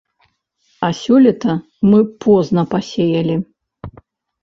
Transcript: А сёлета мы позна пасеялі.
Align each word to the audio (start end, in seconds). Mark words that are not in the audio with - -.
А 0.87 0.89
сёлета 1.01 1.53
мы 1.91 1.99
позна 2.27 2.63
пасеялі. 2.75 3.41